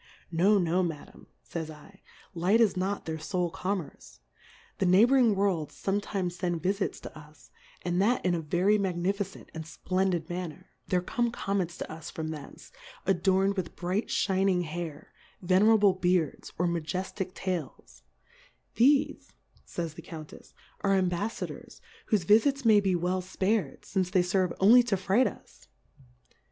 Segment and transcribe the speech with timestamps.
[0.31, 2.01] No, no, Madam, fays I;
[2.33, 4.19] Light is not their fole Commerce;
[4.79, 7.51] the Nighbouring Worlds fometimes fend Vifits to us,
[7.83, 12.29] and that in a very magnificent and fplendid manner: There come Comets to us from
[12.29, 12.71] thence,
[13.05, 18.01] adorn'd with bright fhin ing Hair, Venerable Beards, or Maje ftick Tails;
[18.75, 19.31] thefe,
[19.65, 21.79] fays the Qoiintefs^ are Embaffadors,
[22.09, 25.67] whofe V ifits may be well fpared, fince they ferve only to fright us.